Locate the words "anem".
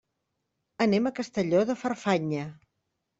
0.85-1.09